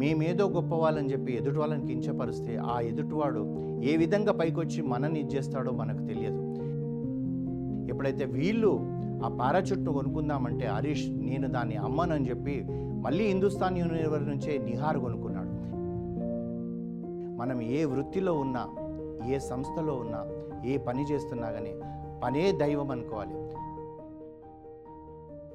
మేమేదో 0.00 0.48
గొప్పవాళ్ళని 0.48 1.12
చెప్పి 1.12 1.32
ఎదుటి 1.36 1.58
వాళ్ళని 1.58 1.86
కించపరిస్తే 1.86 2.56
ఆ 2.56 2.80
ఎదుటివాడు 2.80 3.42
ఏ 3.84 3.96
విధంగా 3.96 4.32
పైకొచ్చి 4.32 4.82
మనని 4.82 5.20
ఇచ్చేస్తాడో 5.20 5.72
మనకు 5.72 6.02
తెలియదు. 6.06 6.40
ఎప్పుడైతే 7.90 8.24
వీళ్ళు 8.24 8.70
ఆ 9.24 9.28
పారాచుట్ను 9.40 9.92
కొనుక్కుందామంటే 9.92 10.66
హరీష్ 10.66 11.06
నేను 11.10 11.48
దాన్ని 11.48 11.76
అమ్మనని 11.76 12.28
చెప్పి 12.30 12.64
మళ్ళీ 13.04 13.24
హిందుస్థాన్ 13.24 13.78
యూనివర్సిటీ 13.78 14.30
నుంచే 14.30 14.52
నిహార్ 14.58 14.98
కొనుక్కున్నాడు. 14.98 15.52
మనం 17.40 17.60
ఏ 17.60 17.84
వృత్తిలో 17.84 18.34
ఉన్నా 18.34 18.62
ఏ 19.28 19.38
సంస్థలో 19.38 19.94
ఉన్నా 19.94 20.20
ఏ 20.64 20.76
పని 20.76 21.02
చేస్తున్నా 21.02 21.50
కానీ 21.50 21.72
పనే 22.24 22.52
దైవం 22.52 22.90
అనుకోవాలి. 22.90 23.36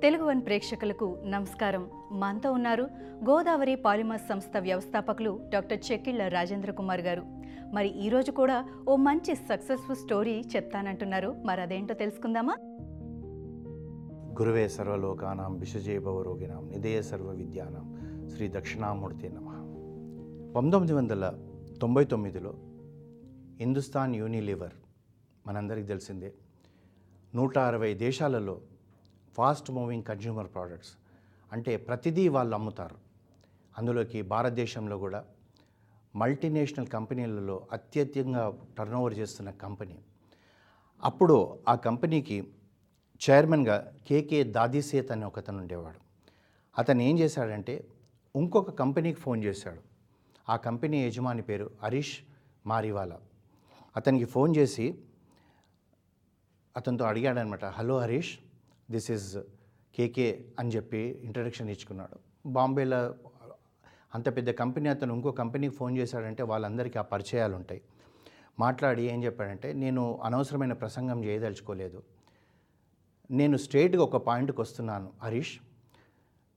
తెలుగు 0.06 0.24
వన్ 0.24 0.46
ప్రేక్షకులకు 0.46 1.18
నమస్కారం. 1.26 1.90
మనతో 2.12 2.52
ఉన్నారు 2.52 2.84
గోదావరి 3.30 3.76
పాలిమర్ 3.76 4.22
సంస్థ 4.30 4.58
వ్యవస్థాపకులు 4.58 5.40
డాక్టర్ 5.50 5.92
చెక్కిళ్ళ 5.92 6.28
రాజేంద్ర 6.28 6.72
కుమార్ 6.72 7.02
గారు. 7.02 7.24
మరి 7.74 7.88
ఈరోజు 7.88 8.32
కూడా 8.32 8.66
ఓ 8.88 8.96
మంచి 8.96 9.36
సక్సెస్ఫుల్ 9.36 9.98
స్టోరీ 9.98 10.44
చెప్తానంటున్నారు. 10.56 11.36
మరి 11.46 11.62
అదేంటో 11.62 11.94
తెలుసుకుందామా? 11.94 12.58
గురువే 14.40 14.68
సర్వలోకానాం 14.68 15.58
విషజే 15.58 16.00
భవరోగినాం 16.00 16.70
నిధేయ 16.72 17.02
సర్వ 17.02 17.30
విద్యానాం 17.30 17.96
శ్రీ 18.36 18.48
దక్షిణామూర్తి 18.48 19.30
నమ. 19.30 19.50
పంతొమ్మిది 20.56 20.94
వందల 20.94 21.34
తొంభై 21.82 22.04
తొమ్మిదిలో 22.04 22.54
హిందుస్థాన్ 23.60 24.16
యూనిలివర్ 24.16 24.74
మనందరికీ 25.48 25.88
తెలిసిందే. 25.88 26.34
నూట 27.36 27.58
అరవై 27.58 27.94
దేశాలలో 27.94 28.62
ఫాస్ట్ 29.36 29.72
మూవింగ్ 29.72 30.04
కన్జ్యూమర్ 30.04 30.48
ప్రోడక్ట్స్. 30.48 30.92
అంటే 31.52 31.78
ప్రతిదీ 31.78 32.28
వాళ్ళు 32.28 32.56
అమ్ముతారు. 32.56 32.96
అందులోకి 33.78 34.22
భారతదేశంలో 34.22 34.98
కూడా 34.98 35.26
మల్టీనేషనల్ 36.16 36.88
కంపెనీలలో 36.88 37.68
అత్యధికంగా 37.72 38.54
టర్నోవర్ 38.78 39.18
చేస్తున్న 39.18 39.52
కంపెనీ. 39.52 40.00
అప్పుడు 41.04 41.60
ఆ 41.70 41.76
కంపెనీకి 41.76 42.48
చైర్మన్గా 43.30 43.98
కేకే 44.08 44.44
దాదిసేత్ 44.44 45.12
అనే 45.12 45.26
ఒకతను 45.26 45.58
ఉండేవాడు. 45.58 46.00
అతను 46.78 47.02
ఏం 47.02 47.20
చేశాడంటే 47.20 47.88
ఇంకొక 48.36 48.70
కంపెనీకి 48.70 49.20
ఫోన్ 49.20 49.44
చేశాడు. 49.44 49.82
ఆ 50.50 50.56
కంపెనీ 50.56 51.08
యజమాని 51.08 51.42
పేరు 51.42 51.72
హరీష్ 51.84 52.20
మారివాలా. 52.66 53.20
అతనికి 53.96 54.26
ఫోన్ 54.26 54.56
చేసి 54.58 55.00
అతనితో 56.78 57.06
అడిగాడనమాట 57.06 57.66
hello 57.66 58.00
Harish 58.00 58.40
this 58.92 59.12
is 59.12 59.38
KK 59.96 60.46
అని 60.60 60.70
చెప్పి 60.70 60.98
ఇంట్రడక్షన్ 60.98 61.70
ఇచ్చుకున్నాడు. 61.70 62.18
బాంబేలో 62.48 63.16
అంత 64.16 64.36
పెద్ద 64.36 64.50
కంపెనీ 64.50 64.90
అతను 64.90 65.14
ఇంకో 65.14 65.32
కంపెనీకి 65.32 65.76
ఫోన్ 65.76 65.98
చేశాడంటే 65.98 66.44
వాళ్ళందరికీ 66.44 67.00
ఆ 67.00 67.02
పరిచయాలు 67.02 67.56
ఉంటాయి 67.56 67.82
మాట్లాడి 68.60 69.04
ఏం 69.14 69.24
చెప్పాడంటే 69.24 69.74
నేను 69.74 70.20
అనవసరమైన 70.24 70.74
ప్రసంగం 70.74 71.24
చేయదలుచుకోలేదు. 71.24 72.04
నేను 73.32 73.58
స్ట్రేట్గా 73.58 74.04
ఒక 74.04 74.18
పాయింట్కి 74.18 74.62
వస్తున్నాను 74.62 75.12
హరీష్. 75.24 75.56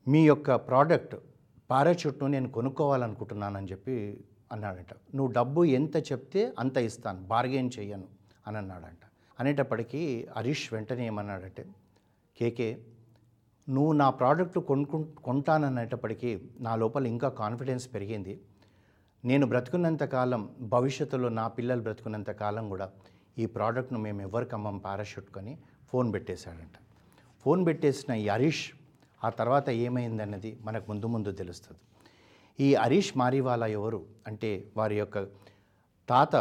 మీ 0.09 0.27
యొక్క 0.27 0.55
ప్రోడక్ట్ 0.55 1.17
పారాచూట్ను 1.71 2.27
నేను 2.27 2.49
కొనుక్కోవాలనుకుంటున్నానని 2.49 3.67
చెప్పి 3.67 4.25
అన్నాడంట. 4.53 4.93
నువ్వు 5.15 5.33
డబ్బు 5.33 5.65
ఎంత 5.65 5.97
చెప్తే 6.13 6.53
అంత 6.59 6.77
ఇస్తాను 6.77 7.21
బార్గెన్ 7.23 7.71
చెయ్యను 7.79 8.09
అని 8.47 8.59
అన్నాడంట. 8.59 9.03
అనేటప్పటికీ 9.41 10.29
హరీష్ 10.37 10.73
వెంటనే 10.73 11.07
ఏమన్నాడంటే 11.07 11.65
కేకే 12.39 12.69
నువ్వు 13.69 13.93
నా 13.93 14.09
ప్రోడక్ట్ 14.19 14.59
కొనుక్కు 14.69 14.99
కొంటాననేటప్పటికీ 15.27 16.31
నా 16.67 16.73
లోపల 16.83 17.07
ఇంకా 17.15 17.29
కాన్ఫిడెన్స్ 17.43 17.87
పెరిగింది. 17.95 18.35
నేను 19.25 19.45
బ్రతుకున్నంతకాలం 19.53 20.43
భవిష్యత్తులో 20.75 21.29
నా 21.41 21.47
పిల్లలు 21.57 21.83
బ్రతుకున్నంత 21.87 22.31
కాలం 22.43 22.65
కూడా 22.73 22.87
ఈ 23.43 23.47
ప్రోడక్ట్ను 23.57 23.99
మేము 24.07 24.21
ఎవరికి 24.29 24.55
అమ్మం 24.59 24.79
పారాషూట్ 24.87 25.31
కొని 25.37 25.53
ఫోన్ 25.91 26.09
పెట్టేశాడంట. 26.15 26.77
ఫోన్ 27.45 27.61
పెట్టేసిన 27.67 28.13
ఈ 28.23 28.27
హరీష్ 28.29 28.65
ఆ 29.21 29.29
తర్వాత 29.41 29.69
ఏమైందన్నది 29.87 30.51
మనకు 30.67 30.87
ముందు 30.91 31.07
ముందు 31.15 31.31
తెలుస్తుంది. 31.41 31.81
ఈ 32.59 32.69
హరీష్ 32.75 33.13
మారివాలా 33.17 33.67
ఎవరు 33.79 34.01
అంటే 34.27 34.51
వారి 34.77 34.97
యొక్క 34.99 35.19
తాత 36.09 36.37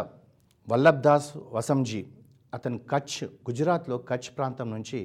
వల్లభ్ 0.68 1.02
దాస్ 1.08 1.30
వసంజీ 1.56 2.02
అతను 2.56 2.80
కచ్ 2.92 3.18
గుజరాత్లో 3.48 3.98
కచ్ 4.10 4.30
ప్రాంతం 4.38 4.68
నుంచి 4.72 5.00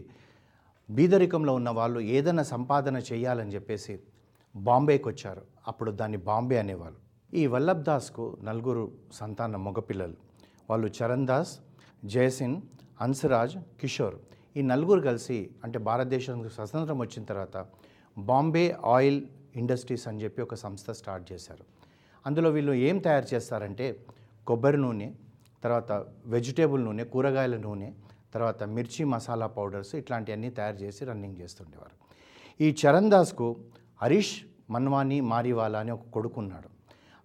బీదరికంలో 0.90 1.54
ఉన్న 1.54 1.70
వాళ్ళు 1.70 2.00
ఏదైనా 2.00 2.42
సంపాదన 2.42 2.96
చేయాలని 2.96 3.54
చెప్పేసి 3.54 4.00
బాంబేకి 4.56 5.08
వచ్చారు. 5.08 5.42
అప్పుడు 5.68 5.90
దాన్ని 5.90 6.18
బాంబే 6.18 6.58
అనేవాళ్ళు. 6.58 6.98
ఈ 7.36 7.46
వల్లభ్ 7.46 7.84
దాస్కు 7.84 8.36
నలుగురు 8.42 8.92
సంతాన 9.12 9.56
మగపిల్లలు. 9.56 10.14
వాళ్ళు 10.70 10.88
చరణ్ 10.88 11.26
దాస్ 11.26 11.58
జయసిన్ 12.04 12.62
హన్సరాజ్ 13.00 13.56
కిషోర్. 13.80 14.16
ఈ 14.56 14.62
నలుగురు 14.62 15.00
కలిసి 15.00 15.50
అంటే 15.64 15.78
భారతదేశానికి 15.78 16.48
స్వతంత్రం 16.48 16.98
వచ్చిన 16.98 17.24
తర్వాత 17.24 17.66
బాంబే 18.18 18.76
ఆయిల్ 18.84 19.24
ఇండస్ట్రీస్ 19.56 20.08
అని 20.08 20.24
చెప్పి 20.24 20.42
ఒక 20.42 20.54
సంస్థ 20.54 20.90
స్టార్ట్ 20.90 21.32
చేశారు. 21.32 21.64
అందులో 22.26 22.50
వీళ్ళు 22.50 22.72
ఏం 22.72 22.98
తయారు 22.98 23.34
చేస్తారంటే 23.34 23.96
కొబ్బరి 24.46 24.76
నూనె 24.76 25.12
తర్వాత 25.64 25.92
వెజిటేబుల్ 26.26 26.84
నూనె 26.84 27.04
కూరగాయల 27.04 27.56
నూనె 27.56 27.92
తర్వాత 28.34 28.62
మిర్చి 28.76 29.02
మసాలా 29.12 29.46
పౌడర్స్ 29.56 29.94
ఇట్లాంటివన్నీ 30.00 30.50
తయారు 30.58 30.78
చేసి 30.82 31.02
రన్నింగ్ 31.10 31.38
చేస్తుండేవారు. 31.40 31.94
ఈ 32.64 32.68
చరణ్ 32.80 33.10
దాస్కు 33.14 33.48
హరీష్ 34.02 34.34
మన్వాని 34.74 35.18
మారివాలా 35.32 35.80
అని 35.84 35.92
ఒక 35.96 36.06
కొడుకు 36.16 36.38
ఉన్నాడు 36.42 36.68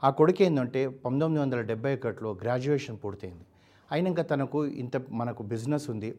ఆ 0.03 0.09
కొడుకు 0.19 0.41
ఏంటంటే 0.45 0.81
పంతొమ్మిది 1.05 1.41
వందల 1.43 1.61
డెబ్బై 1.69 1.91
ఒకటిలో 1.97 2.31
గ్రాడ్యుయేషన్ 2.41 2.97
పూర్తయింది. 3.03 3.45
అయినాక 3.91 4.21
తనకు 4.31 4.59
ఇంత 4.83 4.95
మనకు 5.19 5.41
బిజినెస్ 5.53 5.87
ఉంది 5.93 6.09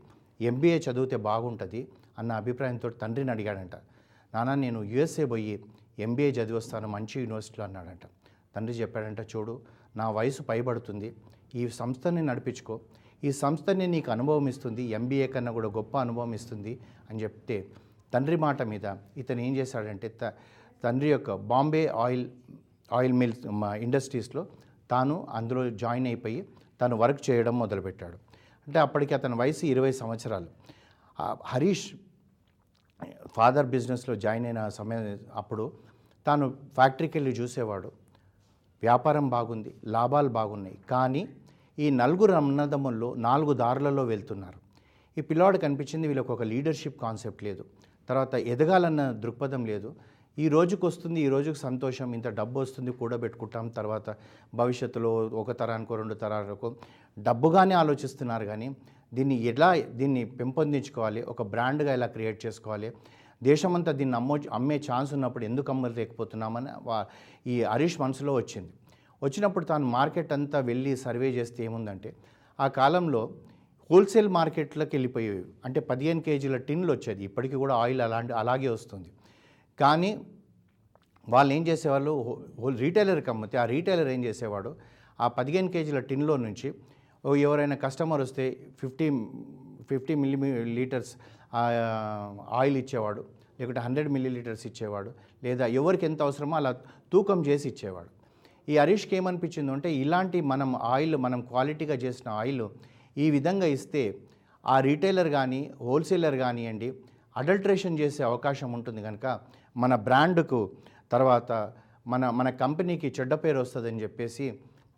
ఎంబీఏ 0.41 0.79
చదివితే 0.87 1.17
బాగుంటుంది 1.29 1.81
అన్న 2.19 2.31
అభిప్రాయంతో 2.43 2.89
తండ్రిని 3.03 3.31
అడిగాడంట. 3.35 3.75
నాన్న 4.35 4.55
నేను 4.65 4.81
యుఎస్ఏ 4.93 5.25
పోయి 5.33 5.55
ఎంబీఏ 6.07 6.31
చదివస్తాను 6.39 6.89
మంచి 6.97 7.17
యూనివర్సిటీలో 7.23 7.65
అన్నాడంట. 7.69 8.05
తండ్రి 8.55 8.75
చెప్పాడంట 8.81 9.21
చూడు 9.33 9.55
నా 10.01 10.07
వయసు 10.19 10.43
పైబడుతుంది 10.51 11.09
ఈ 11.61 11.63
సంస్థని 11.81 12.23
నడిపించుకో 12.31 12.75
ఈ 13.23 13.31
సంస్థని 13.33 13.87
నీకు 13.87 14.11
అనుభవం 14.11 14.47
ఇస్తుంది 14.49 14.83
ఎంబీఏ 14.99 15.27
కన్నా 15.27 15.53
కూడా 15.59 15.69
గొప్ప 15.69 15.95
అనుభవం 15.99 16.33
ఇస్తుంది 16.39 16.73
అని 17.11 17.19
చెప్తే 17.25 17.57
తండ్రి 18.13 18.37
మాట 18.37 18.63
మీద 18.73 18.87
ఇతను 19.17 19.41
ఏం 19.47 19.53
చేశాడంటే 19.57 20.09
త 20.21 20.33
తండ్రి 20.85 21.09
యొక్క 21.11 21.31
బాంబే 21.53 21.83
ఆయిల్ 22.05 22.27
ఆయిల్ 22.99 23.15
మిల్స్ 23.21 23.41
మా 23.63 23.71
ఇండస్ట్రీస్లో 23.87 24.43
తాను 24.91 25.17
అందులో 25.31 25.63
జాయిన్ 25.83 26.07
అయిపోయి 26.07 26.41
తను 26.81 26.97
వర్క్ 26.97 27.31
చేయడం 27.31 27.55
మొదలుపెట్టాడు. 27.59 28.17
అంటే 28.67 28.79
అప్పటికి 28.79 29.13
అతని 29.15 29.37
వయసు 29.41 29.65
ఇరవై 29.67 29.93
సంవత్సరాలు. 29.93 30.49
హరీష్ 31.53 31.87
ఫాదర్ 33.37 33.67
బిజినెస్లో 33.67 34.15
జాయిన్ 34.25 34.47
అయిన 34.47 34.61
సమయం 34.79 35.05
అప్పుడు 35.35 35.65
తాను 36.27 36.47
ఫ్యాక్టరీకి 36.77 37.15
వెళ్ళి 37.19 37.33
చూసేవాడు. 37.41 37.91
వ్యాపారం 38.83 39.27
బాగుంది 39.29 39.71
లాభాలు 39.97 40.29
బాగున్నాయి. 40.39 40.79
కానీ 40.91 41.23
ఈ 41.85 41.89
నలుగురు 42.01 42.35
అన్నదమ్ముల్లో 42.41 43.09
నాలుగు 43.29 43.53
దారులలో 43.63 44.05
వెళ్తున్నారు. 44.13 44.59
ఈ 45.17 45.23
పిల్లాడు 45.29 45.59
కనిపించింది 45.65 46.07
వీళ్ళకి 46.11 46.33
ఒక 46.37 46.45
లీడర్షిప్ 46.53 46.97
కాన్సెప్ట్ 47.05 47.43
లేదు. 47.49 47.63
తర్వాత 48.09 48.35
ఎదగాలన్న 48.53 49.03
దృక్పథం 49.25 49.63
లేదు. 49.73 49.91
ఈ 50.39 50.49
రోజుకు 50.55 50.85
వస్తుంది 50.89 51.19
ఈ 51.27 51.29
రోజుకు 51.35 51.59
సంతోషం 51.67 52.09
ఇంత 52.17 52.29
డబ్బు 52.39 52.59
వస్తుంది 52.65 52.91
కూడబెట్టుకుంటాం 52.99 53.69
తర్వాత 53.79 54.09
భవిష్యత్తులో 54.61 55.11
ఒక 55.43 55.53
తరానికో 55.61 55.97
రెండు 56.01 56.17
తరాలకు 56.21 56.69
డబ్బుగానే 57.17 57.75
ఆలోచిస్తున్నారు 57.83 58.45
కానీ 58.51 58.69
దీన్ని 59.17 59.37
ఎలా 59.53 59.71
దీన్ని 60.01 60.23
పెంపొందించుకోవాలి 60.41 61.23
ఒక 61.33 61.43
బ్రాండ్గా 61.55 61.93
ఎలా 61.99 62.09
క్రియేట్ 62.17 62.39
చేసుకోవాలి 62.45 62.91
దేశమంతా 63.43 63.93
దీన్ని 64.01 64.17
అమ్మో 64.21 64.37
అమ్మే 64.59 64.79
ఛాన్స్ 64.87 65.11
ఉన్నప్పుడు 65.17 65.45
ఎందుకు 65.51 65.73
అమ్మలేకపోతున్నామని 65.75 66.71
ఈ 67.53 67.57
హరీష్ 67.73 67.99
మనసులో 68.05 68.35
వచ్చింది. 68.41 68.73
వచ్చినప్పుడు 69.23 69.65
తాను 69.65 69.87
మార్కెట్ 69.87 70.33
అంతా 70.33 70.59
వెళ్ళి 70.59 70.97
సర్వే 70.97 71.31
చేస్తే 71.31 71.65
ఏముందంటే 71.65 72.17
ఆ 72.61 72.69
కాలంలో 72.69 73.35
హోల్సేల్ 73.91 74.29
మార్కెట్లోకి 74.29 74.97
వెళ్ళిపోయేవి. 74.97 75.45
అంటే 75.65 75.81
పదిహేను 75.81 76.21
కేజీల 76.21 76.57
టిన్లు 76.57 76.93
వచ్చేది. 76.93 77.25
ఇప్పటికీ 77.25 77.57
కూడా 77.57 77.75
ఆయిల్ 77.75 78.01
అలాంటి 78.01 78.33
అలాగే 78.33 78.69
వస్తుంది. 78.69 79.13
కానీ 79.81 80.21
వాళ్ళు 81.29 81.55
ఏం 81.55 81.69
చేసేవాళ్ళు? 81.69 82.41
హో- 82.61 82.77
రీటైలర్కి 82.77 83.31
అమ్మితే 83.31 83.59
ఆ 83.59 83.65
రీటైలర్ 83.65 84.09
ఏం 84.09 84.25
చేసేవాడు? 84.25 84.77
ఆ 85.21 85.29
పదిహేను 85.29 85.69
కేజీల 85.69 85.99
టిన్లో 85.99 86.37
నుంచి 86.37 86.75
ఎవరైనా 87.39 87.77
కస్టమర్ 87.77 88.21
వస్తే 88.21 88.67
fifty 88.79 89.27
fifty 89.91 90.15
milli 90.15 90.65
litres 90.65 91.17
oil 92.53 92.77
ఇచ్చేవాడు. 92.77 93.25
లేకుంటే 93.61 93.81
హండ్రెడ్ 93.81 94.09
మిల్లీ 94.09 94.31
లీటర్స్ 94.31 94.67
ఇచ్చేవాడు. 94.67 95.13
లేదా 95.45 95.67
ఎవరికి 95.67 96.07
ఎంత 96.07 96.23
అవసరమో 96.23 96.57
అలా 96.57 96.77
తూకం 97.13 97.47
చేసి 97.47 97.69
ఇచ్చేవాడు. 97.69 98.19
ఈ 98.69 98.75
హరీష్కి 98.77 99.15
ఏమనిపించింది 99.17 99.73
అంటే 99.73 99.91
ఇలాంటి 99.95 100.39
మనం 100.53 100.71
ఆయిల్ 100.95 101.17
మనం 101.17 101.41
క్వాలిటీగా 101.41 101.95
చేసిన 101.95 102.29
ఆయిల్ 102.41 102.65
ఈ 103.17 103.29
విధంగా 103.31 103.67
ఇస్తే 103.77 104.03
ఆ 104.65 104.77
రీటైలర్ 104.81 105.29
కానీ 105.29 105.61
హోల్సేలర్ 105.83 106.37
కానివ్వండి 106.37 106.89
అడల్ట్రేషన్ 107.37 107.99
చేసే 107.99 108.23
అవకాశం 108.23 108.71
ఉంటుంది 108.73 109.03
కనుక 109.03 109.27
మన 109.77 109.95
బ్రాండ్కు 110.07 110.61
తర్వాత 111.13 111.53
మన 112.07 112.31
మన 112.31 112.49
కంపెనీకి 112.63 113.09
చెడ్డ 113.17 113.35
పేరు 113.35 113.59
వస్తుందని 113.59 114.03
చెప్పేసి 114.03 114.47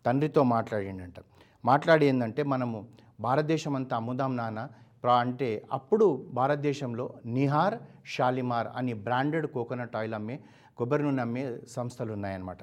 తండ్రితో 0.05 0.43
మాట్లాడిండంట. 0.55 1.19
మాట్లాడి 1.65 2.05
ఏంటంటే 2.07 2.43
మనము 2.53 2.79
భారతదేశం 3.21 3.75
అంతా 3.75 3.97
అమ్ముదాం 3.97 4.37
నాన్న 4.37 4.61
ప్రా 5.05 5.15
అంటే 5.19 5.49
అప్పుడు 5.73 6.07
భారతదేశంలో 6.33 7.05
నిహార్ 7.27 7.77
షాలిమార్ 8.07 8.69
అని 8.77 8.93
బ్రాండెడ్ 9.07 9.47
కోకోనట్ 9.47 9.97
ఆయిల్ 9.97 10.15
అమ్మే 10.15 10.37
కొబ్బరి 10.81 11.03
నూనె 11.07 11.23
అమ్మే 11.27 11.45
సంస్థలు 11.77 12.11
ఉన్నాయన్నమాట 12.17 12.63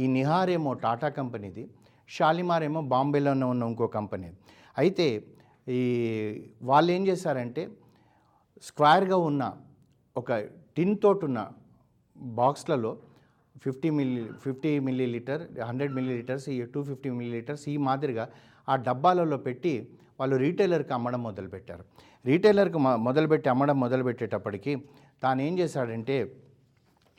ఈ 0.00 0.06
నిహార్ 0.16 0.50
ఏమో 0.56 0.70
టాటా 0.84 1.08
కంపెనీది 1.18 1.64
షాలిమార్ 2.08 2.64
ఏమో 2.68 2.80
బాంబేలోనే 2.92 3.46
ఉన్న 3.52 3.68
ఇంకో 3.70 3.86
కంపెనీ. 3.98 4.28
అయితే 4.76 5.06
ఈ 5.76 5.80
వాళ్ళు 6.70 6.90
ఏం 6.96 7.02
చేశారంటే 7.10 7.62
స్క్వేర్గా 8.68 9.18
ఉన్న 9.30 9.42
ఒక 10.16 10.32
టిన్ 10.76 10.94
తోటి 11.02 11.24
ఉన్న 11.28 11.40
బాక్స్లలో 12.40 12.90
fifty 13.64 13.88
milli 13.98 14.22
fifty 14.44 14.70
millilitre 15.14 15.42
hundred 15.68 15.92
millilitres 16.18 16.46
ఈ 16.54 16.58
టూ 16.74 16.80
ఫిఫ్టీ 16.88 17.10
మిల్లీ 17.18 17.32
లీటర్స్ 17.36 17.64
ఈ 17.72 17.76
మాదిరిగా 17.86 18.24
ఆ 18.68 18.74
డబ్బాలలో 18.88 19.38
పెట్టి 19.46 19.74
వాళ్ళు 20.20 20.36
రీటైలర్కి 20.44 20.92
అమ్మడం 20.96 21.20
మొదలుపెట్టారు. 21.28 21.84
రీటైలర్కి 22.30 22.78
మొదలుపెట్టి 23.06 23.48
అమ్మడం 23.52 23.76
మొదలుపెట్టేటప్పటికి 23.84 24.72
తాను 25.22 25.42
ఏం 25.48 25.54
చేశాడంటే 25.60 26.16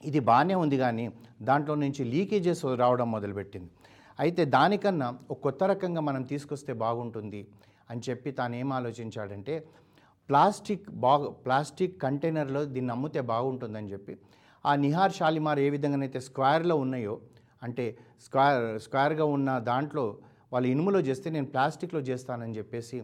ఇది 0.09 0.19
బాగానే 0.29 0.55
ఉంది 0.63 0.77
కానీ 0.83 1.05
దాంట్లో 1.49 1.75
నుంచి 1.83 2.01
లీకేజెస్ 2.13 2.63
రావడం 2.83 3.07
మొదలుపెట్టింది. 3.15 3.69
అయితే 4.23 4.41
దానికన్నా 4.57 5.07
ఒక 5.33 5.37
కొత్త 5.45 5.63
రకంగా 5.71 6.01
మనం 6.09 6.21
తీసుకొస్తే 6.31 6.73
బాగుంటుంది 6.83 7.41
అని 7.91 8.01
చెప్పి 8.07 8.29
తాను 8.39 8.55
ఏం 8.61 8.69
ఆలోచించాడంటే 8.79 9.55
ప్లాస్టిక్ 10.29 10.85
బా 11.03 11.13
ప్లాస్టిక్ 11.45 11.95
కంటైనర్లో 12.03 12.61
దీన్ని 12.75 12.91
అమ్మితే 12.95 13.21
బాగుంటుందని 13.33 13.91
చెప్పి 13.93 14.13
ఆ 14.65 14.71
నిహార్ 14.85 15.13
షాలిమార్ 15.17 15.59
ఏ 15.65 15.67
విధంగానైతే 15.75 16.19
స్క్వేర్లో 16.27 16.75
ఉన్నాయో 16.85 17.15
అంటే 17.61 17.85
స్క్వేర్ 18.25 18.63
స్క్వేర్గా 18.85 19.25
ఉన్న 19.35 19.51
దాంట్లో 19.69 20.05
వాళ్ళు 20.53 20.67
ఇనుములో 20.73 20.99
చేస్తే 21.09 21.27
నేను 21.35 21.47
ప్లాస్టిక్లో 21.53 22.01
చేస్తానని 22.09 22.57
చెప్పేసి 22.59 22.97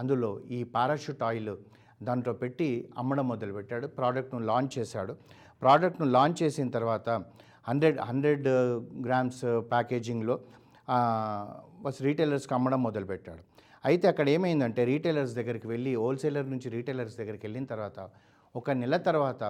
అందులో 0.00 0.30
ఈ 0.56 0.60
పారాషూట్ 0.74 1.24
ఆయిల్ 1.28 1.54
దాంట్లో 2.06 2.32
పెట్టి 2.42 2.68
అమ్మడం 3.00 3.26
మొదలుపెట్టాడు 3.32 3.86
ప్రోడక్ట్ను 3.98 4.40
లాంచ్ 4.50 4.72
చేశాడు. 4.78 5.12
ప్రోడక్ట్ను 5.62 6.06
లాంచ్ 6.06 6.38
చేసిన 6.42 6.68
తర్వాత 6.68 7.08
hundred 7.68 7.98
hundred 8.08 8.46
uh, 8.48 8.74
grams 9.06 9.42
uh, 9.44 9.58
ప్యాకేజింగ్లో 9.72 10.34
uh, 10.88 11.44
బస్ 11.84 12.00
రీటైలర్స్కి 12.02 12.54
అమ్మడం 12.54 12.80
మొదలుపెట్టాడు. 12.82 13.42
అయితే 13.84 14.06
అక్కడ 14.08 14.26
ఏమైందంటే 14.28 14.82
రీటైలర్స్ 14.84 15.34
దగ్గరికి 15.34 15.66
వెళ్ళి 15.68 15.92
హోల్సేలర్ 15.94 16.48
నుంచి 16.50 16.68
రీటైలర్స్ 16.70 17.16
దగ్గరికి 17.16 17.44
వెళ్ళిన 17.46 17.64
తర్వాత 17.64 17.98
ఒక 18.54 18.70
నెల 18.82 18.96
తర్వాత 19.08 19.44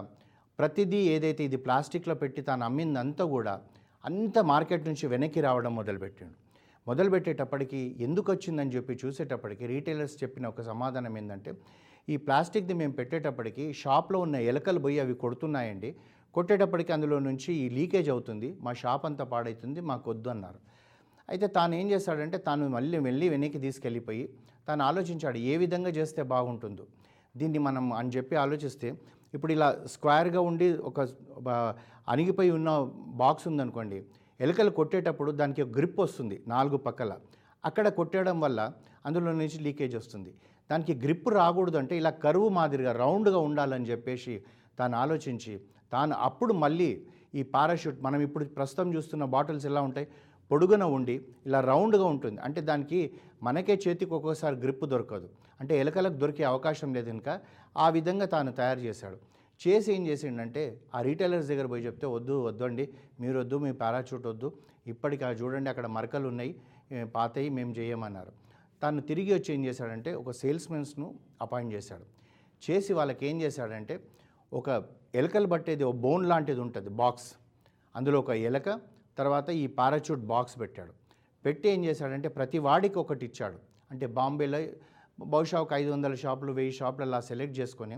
ప్రతిదీ 0.58 1.00
ఏదైతే 1.14 1.42
ఇది 1.44 1.58
ప్లాస్టిక్లో 1.66 2.14
పెట్టి 2.14 2.42
తాను 2.42 2.64
అమ్మిందంతా 2.64 3.24
కూడా 3.34 3.54
అంత 4.04 4.38
మార్కెట్ 4.50 4.84
నుంచి 4.88 5.06
వెనక్కి 5.06 5.40
రావడం 5.40 5.72
మొదలుపెట్టాడు. 5.74 6.34
మొదలుపెట్టేటప్పటికి 6.86 7.80
ఎందుకు 8.00 8.28
వచ్చిందని 8.32 8.72
చెప్పి 8.76 8.94
చూసేటప్పటికి 9.04 9.64
రీటైలర్స్ 9.66 10.16
చెప్పిన 10.22 10.46
ఒక 10.46 10.62
సమాధానం 10.62 11.14
ఏంటంటే 11.16 11.52
ఈ 12.12 12.16
ప్లాస్టిక్ది 12.26 12.74
మేము 12.80 12.94
పెట్టేటప్పటికి 12.98 13.64
షాప్లో 13.82 14.18
ఉన్న 14.26 14.36
ఎలకలు 14.50 14.80
పోయి 14.84 14.98
అవి 15.04 15.14
కొడుతున్నాయండి. 15.22 15.90
కొట్టేటప్పటికి 16.34 16.90
అందులో 16.96 17.16
నుంచి 17.28 17.50
ఈ 17.62 17.64
లీకేజ్ 17.76 18.08
అవుతుంది. 18.14 18.48
మా 18.64 18.72
షాప్ 18.82 19.04
అంతా 19.08 19.24
పాడవుతుంది 19.32 19.80
మాకు 19.90 20.06
వద్దు 20.12 20.28
అన్నారు. 20.34 20.60
అయితే 21.28 21.46
తాను 21.56 21.74
ఏం 21.80 21.86
చేశాడంటే 21.92 22.38
తాను 22.48 22.64
మళ్ళీ 22.76 22.98
వెళ్ళి 23.08 23.26
వెనక్కి 23.34 23.60
తీసుకెళ్ళిపోయి 23.66 24.24
తాను 24.68 24.82
ఆలోచించాడు 24.90 25.38
ఏ 25.52 25.54
విధంగా 25.62 25.90
చేస్తే 25.98 26.22
బాగుంటుందో. 26.34 26.84
దీన్ని 27.40 27.60
మనం 27.68 27.86
అని 28.00 28.10
చెప్పి 28.16 28.34
ఆలోచిస్తే 28.44 28.88
ఇప్పుడు 29.36 29.52
ఇలా 29.56 29.68
స్క్వేర్గా 29.94 30.40
ఉండి 30.50 30.66
ఒక 30.90 31.00
అణిగిపోయి 32.12 32.50
ఉన్న 32.58 32.70
బాక్స్ 33.22 33.46
ఉందనుకోండి 33.50 33.98
ఎలుకలు 34.40 34.72
కొట్టేటప్పుడు 34.78 35.30
దానికి 35.40 35.60
ఒక 35.64 35.72
గ్రిప్ 35.78 35.98
వస్తుంది 36.04 36.36
నాలుగు 36.54 36.78
పక్కల. 36.86 37.12
అక్కడ 37.64 37.86
కొట్టేయడం 37.98 38.36
వల్ల 38.44 38.60
అందులో 39.06 39.32
నుంచి 39.40 39.58
లీకేజ్ 39.66 39.94
వస్తుంది. 40.00 40.30
దానికి 40.70 40.94
గ్రిప్ 41.04 41.28
రాకూడదు 41.38 41.76
అంటే 41.82 41.94
ఇలా 42.00 42.12
కరువు 42.24 42.48
మాదిరిగా 42.58 42.92
రౌండ్గా 43.02 43.40
ఉండాలని 43.48 43.88
చెప్పేసి 43.92 44.34
తాను 44.78 44.96
ఆలోచించి 45.02 45.54
తాను 45.92 46.14
అప్పుడు 46.28 46.52
మళ్ళీ 46.64 46.90
ఈ 47.38 47.42
పారాషూట్ 47.54 47.98
మనం 48.06 48.20
ఇప్పుడు 48.26 48.44
ప్రస్తుతం 48.58 48.88
చూస్తున్న 48.96 49.24
బాటిల్స్ 49.34 49.66
ఎలా 49.70 49.80
ఉంటాయి? 49.88 50.06
పొడుగున 50.50 50.84
ఉండి 50.96 51.14
ఇలా 51.48 51.60
రౌండ్గా 51.70 52.06
ఉంటుంది. 52.14 52.38
అంటే 52.46 52.60
దానికి 52.70 53.00
మనకే 53.46 53.74
చేతికి 53.84 54.12
ఒక్కోసారి 54.18 54.56
గ్రిప్ 54.64 54.84
దొరకదు. 54.92 55.28
అంటే 55.60 55.74
ఎలకలకు 55.82 56.16
దొరికే 56.22 56.44
అవకాశం 56.52 56.88
లేదు 56.96 57.08
కనుక 57.12 57.30
ఆ 57.84 57.86
విధంగా 57.96 58.26
తాను 58.34 58.50
తయారు 58.60 58.80
చేశాడు. 58.86 59.18
చేసి 59.60 59.88
ఏం 59.96 60.02
చేసిండంటే 60.08 60.62
ఆ 60.96 60.98
రీటైలర్స్ 61.08 61.48
దగ్గర 61.50 61.66
పోయి 61.72 61.84
చెప్తే 61.88 62.06
వద్దు 62.16 62.34
వద్దు 62.48 62.64
అండి 62.68 62.84
మీరు 63.22 63.36
వద్దు 63.42 63.58
మీ 63.64 63.70
పారాచూట్ 63.82 64.26
వద్దు. 64.32 64.48
ఇప్పటికి 64.92 65.24
ఆ 65.28 65.30
చూడండి 65.40 65.68
అక్కడ 65.72 65.86
మరకలు 65.96 66.26
ఉన్నాయి 66.32 66.52
పాతయి 67.16 67.48
మేము 67.58 67.72
చేయమన్నారు 67.78 68.32
తను 68.82 69.00
తిరిగి 69.00 69.32
వచ్చి 69.34 69.50
ఏం 69.54 69.64
చేశాడంటే 69.64 70.10
ఒక 70.14 70.30
సేల్స్మెన్స్ను 70.40 71.06
అపాయింట్ 71.44 71.72
చేశాడు. 71.74 72.06
చేసి 72.62 72.92
వాళ్ళకి 72.98 73.26
ఏం 73.30 73.36
చేశాడంటే 73.42 73.94
ఒక 74.52 74.68
ఎలకలు 75.20 75.48
పట్టేది 75.52 75.84
ఒక 75.84 75.96
బోన్ 76.04 76.24
లాంటిది 76.32 76.60
ఉంటుంది 76.66 76.90
బాక్స్. 77.02 77.28
అందులో 77.94 78.18
ఒక 78.24 78.30
ఎలక 78.48 78.68
తర్వాత 79.18 79.48
ఈ 79.62 79.66
పారాచూట్ 79.78 80.24
బాక్స్ 80.32 80.56
పెట్టాడు. 80.60 80.92
పెట్టి 81.44 81.66
ఏం 81.74 81.84
చేశాడంటే 81.84 82.28
ప్రతి 82.28 82.58
వాడికి 82.68 82.98
ఒకటి 83.04 83.24
ఇచ్చాడు. 83.26 83.58
అంటే 83.90 84.06
బాంబేలో 84.18 84.60
బహుశా 85.18 85.58
ఒక 85.64 85.72
ఐదు 85.72 85.90
వందల 85.90 86.14
షాపులు 86.22 86.52
వెయ్యి 86.52 86.72
షాపులు 86.78 87.04
అలా 87.06 87.20
సెలెక్ట్ 87.28 87.54
చేసుకొని 87.58 87.96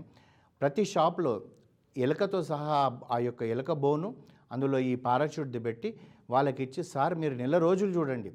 ప్రతి 0.61 0.83
షాప్లో 0.85 1.33
ఎలకతో 1.95 2.39
సహా 2.43 2.75
ఆ 3.11 3.17
యొక్క 3.27 3.41
ఎలక 3.53 3.71
బోను 3.83 4.09
అందులో 4.51 4.77
ఈ 4.91 4.93
పారాచూట్ది 5.07 5.59
పెట్టి 5.59 5.89
వాళ్ళకి 6.29 6.61
ఇచ్చి 6.63 6.81
సార్ 6.83 7.15
మీరు 7.15 7.35
నెల 7.41 7.57
రోజులు 7.57 7.91
చూడండి. 7.97 8.31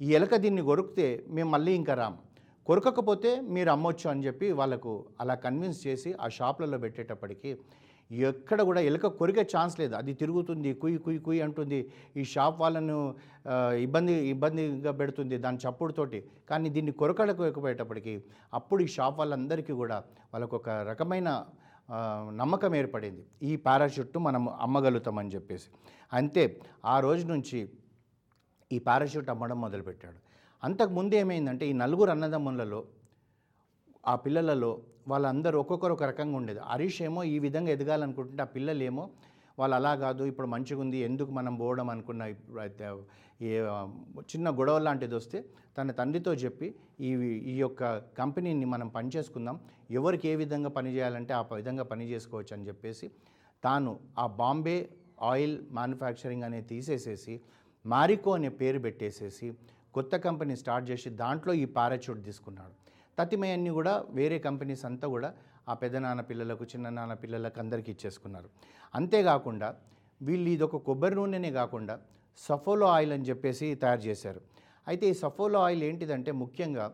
ఈ 0.00 0.08
ఎలక 0.18 0.34
దీన్ని 0.44 0.62
కొరికితే 0.70 1.06
మేము 1.36 1.50
మళ్ళీ 1.54 1.72
ఇంకా 1.80 1.94
రాం. 2.00 2.14
కొరకకపోతే 2.68 3.30
మీరు 3.54 3.70
అమ్మొచ్చు 3.74 4.06
అని 4.12 4.24
చెప్పి 4.26 4.46
వాళ్ళకు 4.60 4.92
అలా 5.22 5.34
కన్విన్స్ 5.44 5.80
చేసి 5.86 6.10
ఆ 6.24 6.26
షాప్లలో 6.38 6.78
పెట్టేటప్పటికి 6.84 7.50
ఎక్కడ 8.30 8.60
కూడా 8.68 8.80
ఎలుక 8.88 9.06
కొరికే 9.20 9.42
ఛాన్స్ 9.52 9.74
లేదు. 9.80 9.94
అది 10.00 10.12
తిరుగుతుంది 10.20 10.70
కుయ్యి 10.82 10.98
కుయి 11.06 11.18
కుయి 11.26 11.40
అంటుంది. 11.46 11.80
ఈ 12.20 12.22
షాప్ 12.34 12.56
వాళ్ళను 12.62 12.98
ఇబ్బంది 13.86 14.14
ఇబ్బందిగా 14.34 14.92
పెడుతుంది 15.00 15.36
దాని 15.44 15.58
చప్పుడుతోటి. 15.64 16.20
కానీ 16.50 16.68
దీన్ని 16.76 16.92
కొరకడకపోయేటప్పటికి 17.00 18.14
అప్పుడు 18.58 18.80
ఈ 18.86 18.88
షాప్ 18.96 19.18
వాళ్ళందరికీ 19.20 19.74
కూడా 19.82 19.98
వాళ్ళకు 20.34 20.56
ఒక 20.60 20.68
రకమైన 20.90 21.28
నమ్మకం 22.42 22.72
ఏర్పడింది. 22.80 23.22
ఈ 23.50 23.52
పారాషూట్ను 23.66 24.22
మనం 24.28 24.42
అమ్మగలుగుతామని 24.66 25.34
చెప్పేసి. 25.36 25.68
అంతే 26.20 26.44
ఆ 26.94 26.96
రోజు 27.06 27.26
నుంచి 27.34 27.60
ఈ 28.70 28.78
పారాషూట్ 28.86 29.28
అమ్మడం 29.32 29.58
మొదలుపెట్టాడు. 29.64 30.18
అంతకుముందు 30.62 31.14
ఏమైందంటే 31.14 31.64
ఈ 31.70 31.74
నలుగురు 31.82 32.10
అన్నదమ్ములలో 32.14 32.80
ఆ 34.12 34.14
పిల్లలలో 34.24 34.70
వాళ్ళందరూ 35.08 35.56
ఒక్కొక్కరు 35.62 35.92
ఒక 35.96 36.04
రకంగా 36.10 36.36
ఉండేది. 36.40 36.60
హరీష్ 36.70 36.98
ఏమో 37.06 37.20
ఈ 37.34 37.38
విధంగా 37.46 37.70
ఎదగాలనుకుంటుంటే 37.76 38.42
ఆ 38.46 38.50
పిల్లలేమో 38.56 39.04
వాళ్ళు 39.58 39.74
అలా 39.76 39.92
కాదు 40.02 40.22
ఇప్పుడు 40.24 40.48
మంచిగా 40.48 40.80
ఉంది 40.80 40.98
ఎందుకు 40.98 41.30
మనం 41.30 41.54
పోవడం 41.58 41.88
అనుకున్న 41.90 42.22
ఇప్పుడు 42.34 42.60
అయితే 42.60 42.84
ఏ 43.42 43.54
చిన్న 44.32 44.48
గొడవ 44.58 44.78
లాంటిది 44.78 45.14
వస్తే 45.14 45.38
తన 45.76 45.90
తండ్రితో 45.90 46.32
చెప్పి 46.34 46.68
ఈ 47.00 47.10
ఈ 47.52 47.54
యొక్క 47.58 47.82
కంపెనీని 48.18 48.66
మనం 48.74 48.88
పనిచేసుకుందాం 48.88 49.56
ఎవరికి 49.90 50.26
ఏ 50.28 50.34
విధంగా 50.36 50.70
పని 50.78 50.90
చేయాలంటే 50.94 51.32
ఆ 51.34 51.42
విధంగా 51.52 51.84
పని 51.84 52.06
చేసుకోవచ్చు 52.12 52.54
అని 52.56 52.66
చెప్పేసి 52.66 53.08
తాను 53.62 53.92
ఆ 54.18 54.26
బాంబే 54.40 54.76
ఆయిల్ 55.22 55.56
మ్యానుఫ్యాక్చరింగ్ 55.72 56.44
అనేది 56.44 56.66
తీసేసేసి 56.66 57.34
మారికో 57.92 58.30
అనే 58.38 58.50
పేరు 58.60 58.78
పెట్టేసేసి 58.86 59.46
కొత్త 59.96 60.16
కంపెనీ 60.26 60.54
స్టార్ట్ 60.62 60.86
చేసి 60.90 61.08
దాంట్లో 61.22 61.52
ఈ 61.62 61.64
పారాచూట్ 61.76 62.20
తీసుకున్నాడు. 62.28 62.72
తతిమయన్ని 63.18 63.70
కూడా 63.78 63.94
వేరే 64.18 64.38
కంపెనీస్ 64.48 64.84
అంతా 64.88 65.06
కూడా 65.14 65.30
ఆ 65.70 65.74
పెద్దనాన్న 65.82 66.22
పిల్లలకు 66.30 66.64
చిన్ననాన్న 66.72 67.14
పిల్లలకు 67.22 67.58
అందరికీ 67.62 67.90
ఇచ్చేసుకున్నారు. 67.94 68.48
అంతేకాకుండా 68.98 69.68
వీళ్ళు 70.20 70.48
ఇది 70.54 70.64
ఒక 70.68 70.78
కొబ్బరి 70.88 71.16
నూనెనే 71.18 71.50
కాకుండా 71.60 71.94
సఫోలో 72.38 72.86
ఆయిల్ 72.96 73.12
అని 73.16 73.26
చెప్పేసి 73.30 73.66
తయారు 73.82 74.02
చేశారు. 74.08 74.40
అయితే 74.86 75.04
ఈ 75.12 75.14
సఫోలో 75.22 75.58
ఆయిల్ 75.66 75.82
ఏంటిదంటే 75.88 76.30
ముఖ్యంగా 76.42 76.86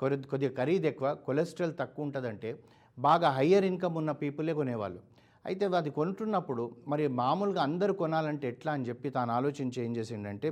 కొద్ది 0.00 0.26
కొద్దిగా 0.32 0.52
ఖరీదు 0.58 0.86
ఎక్కువ 0.90 1.08
కొలెస్ట్రాల్ 1.26 1.72
తక్కువ 1.80 2.06
ఉంటుందంటే 2.06 2.50
బాగా 2.98 3.28
హయ్యర్ 3.38 3.66
ఇన్కమ్ 3.70 3.96
ఉన్న 4.00 4.10
పీపులే 4.22 4.52
కొనేవాళ్ళు. 4.60 5.00
అయితే 5.48 5.64
అది 5.80 5.90
కొంటున్నప్పుడు 5.98 6.64
మరి 6.92 7.04
మామూలుగా 7.20 7.60
అందరు 7.68 7.92
కొనాలంటే 8.00 8.46
ఎట్లా 8.52 8.70
అని 8.76 8.86
చెప్పి 8.88 9.08
తాను 9.16 9.32
ఆలోచించి 9.38 9.78
ఏం 9.84 9.92
చేసిండంటే 9.98 10.48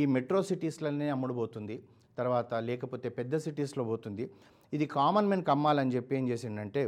ఈ 0.00 0.02
మెట్రో 0.14 0.40
సిటీస్లోనే 0.50 1.08
అమ్ముడుపోతుంది 1.14 1.76
తర్వాత 2.18 2.52
లేకపోతే 2.68 3.08
పెద్ద 3.18 3.34
సిటీస్లో 3.44 3.82
పోతుంది. 3.90 4.24
ఇది 4.76 4.86
కామన్ 4.96 5.28
మెన్కి 5.30 5.50
అమ్మాలని 5.56 5.92
చెప్పి 5.96 6.12
ఏం 6.18 6.24
చేసిండంటే 6.32 6.82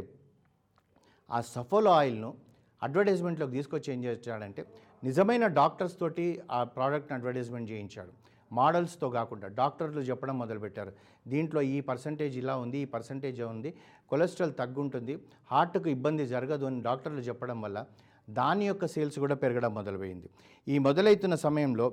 ఆ 1.29 1.39
సఫోలో 1.53 1.91
ఆయిల్ను 1.99 2.29
అడ్వర్టైజ్మెంట్లోకి 2.81 3.53
తీసుకొచ్చి 3.57 3.89
ఏం 3.93 3.99
చేశాడంటే 4.05 4.61
నిజమైన 5.07 5.45
డాక్టర్స్ 5.59 5.95
తోటి 6.01 6.25
ఆ 6.57 6.59
ప్రోడక్ట్ని 6.75 7.15
అడ్వర్టైజ్మెంట్ 7.17 7.69
చేయించాడు. 7.71 8.13
మోడల్స్తో 8.57 9.07
కాకుండా 9.17 9.47
డాక్టర్లు 9.59 10.01
చెప్పడం 10.09 10.35
మొదలుపెట్టారు. 10.43 10.91
దీంట్లో 11.31 11.61
ఈ 11.75 11.77
పర్సంటేజ్ 11.89 12.35
ఇలా 12.41 12.55
ఉంది 12.63 12.77
ఈ 12.85 12.87
పర్సంటేజ్ 12.95 13.39
ఉంది 13.53 13.69
కొలెస్ట్రాల్ 14.11 14.53
తగ్గుంటుంది 14.61 15.13
హార్ట్కు 15.51 15.89
ఇబ్బంది 15.95 16.25
జరగదు 16.33 16.65
అని 16.69 16.81
డాక్టర్లు 16.89 17.23
చెప్పడం 17.29 17.59
వల్ల 17.65 17.79
దాని 18.39 18.65
యొక్క 18.69 18.85
సేల్స్ 18.95 19.17
కూడా 19.23 19.35
పెరగడం 19.43 19.71
మొదలుపోయింది. 19.79 20.27
ఈ 20.67 20.75
మొదలవుతున్న 20.87 21.35
సమయంలో 21.47 21.87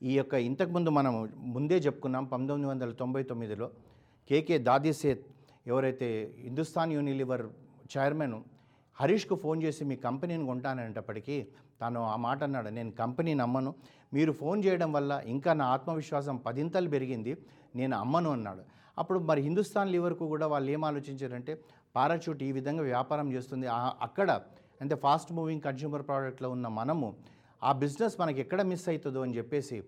ఈ 0.00 0.12
యొక్క 0.18 0.34
ఇంతకుముందు 0.48 0.90
మనం 0.98 1.14
ముందే 1.54 1.76
చెప్పుకున్నాం 1.86 2.24
పంతొమ్మిది 2.32 2.68
వందల 2.70 2.90
తొంభై 3.00 3.22
తొమ్మిదిలో 3.30 3.66
కేకే 4.30 4.56
దాదిసేత్ 4.68 5.24
ఎవరైతే 5.70 6.08
హిందుస్థాన్ 6.44 6.92
యూనిలివర్ 6.96 7.44
చైర్మన్ 7.94 8.36
హరీష్కు 8.96 9.34
ఫోన్ 9.44 9.58
చేసి 9.64 9.82
మీ 9.90 9.96
కంపెనీని 10.04 10.44
కొంటాననేటప్పటికీ 10.50 11.36
తాను 11.80 12.00
ఆ 12.12 12.14
మాట 12.26 12.40
అన్నాడు 12.46 12.70
నేను 12.78 12.90
కంపెనీ 13.02 13.32
నమ్మను 13.40 13.70
మీరు 14.12 14.32
ఫోన్ 14.40 14.58
చేయడం 14.66 14.90
వల్ల 14.96 15.12
ఇంకా 15.34 15.52
నా 15.60 15.66
ఆత్మవిశ్వాసం 15.76 16.36
పదింతలు 16.46 16.88
పెరిగింది 16.94 17.32
నేను 17.78 17.94
అమ్మను 18.02 18.30
అన్నాడు. 18.36 18.62
అప్పుడు 19.00 19.18
మరి 19.30 19.40
హిందుస్థాన్ 19.46 19.90
లివర్కు 19.94 20.24
కూడా 20.34 20.46
వాళ్ళు 20.52 20.68
ఏం 20.76 20.82
ఆలోచించారంటే 20.90 21.52
పారాచూట్ 21.96 22.40
ఈ 22.48 22.52
విధంగా 22.58 22.82
వ్యాపారం 22.92 23.28
చేస్తుంది. 23.34 23.66
అక్కడ 24.06 24.30
అంటే 24.82 24.94
ఫాస్ట్ 25.04 25.30
మూవింగ్ 25.36 25.64
కన్జ్యూమర్ 25.66 26.04
ప్రోడక్ట్లో 26.08 26.48
ఉన్న 26.56 26.66
మనము 26.80 27.08
ఆ 27.62 27.70
బిజినెస్ 27.82 28.16
మనకి 28.20 28.40
ఎక్కడ 28.44 28.60
మిస్ 28.72 28.86
అవుతుందో 28.90 29.20
అని 29.26 29.36
చెప్పేసి 29.38 29.78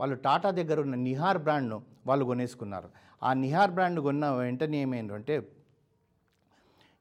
వాళ్ళు 0.00 0.16
టాటా 0.26 0.50
దగ్గర 0.58 0.78
ఉన్న 0.86 0.96
నిహార్ 1.08 1.40
బ్రాండ్ను 1.46 1.78
వాళ్ళు 2.08 2.24
కొనేసుకున్నారు. 2.30 2.88
ఆ 3.22 3.30
నిహార్ 3.44 3.72
బ్రాండ్ 3.76 4.00
కొన్న 4.06 4.24
వెంటనే 4.42 4.78
ఏమైందంటే 4.86 5.36